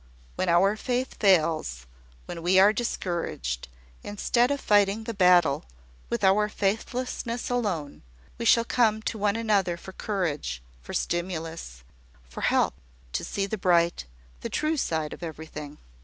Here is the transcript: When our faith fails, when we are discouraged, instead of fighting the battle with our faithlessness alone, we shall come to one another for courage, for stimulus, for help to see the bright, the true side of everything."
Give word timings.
When 0.35 0.49
our 0.49 0.75
faith 0.75 1.13
fails, 1.19 1.85
when 2.25 2.41
we 2.41 2.57
are 2.57 2.73
discouraged, 2.73 3.67
instead 4.01 4.49
of 4.49 4.59
fighting 4.59 5.03
the 5.03 5.13
battle 5.13 5.63
with 6.09 6.23
our 6.23 6.49
faithlessness 6.49 7.51
alone, 7.51 8.01
we 8.39 8.45
shall 8.45 8.65
come 8.65 9.03
to 9.03 9.19
one 9.19 9.35
another 9.35 9.77
for 9.77 9.91
courage, 9.93 10.63
for 10.81 10.95
stimulus, 10.95 11.83
for 12.23 12.41
help 12.41 12.73
to 13.13 13.23
see 13.23 13.45
the 13.45 13.59
bright, 13.59 14.05
the 14.39 14.49
true 14.49 14.75
side 14.75 15.13
of 15.13 15.21
everything." 15.21 15.77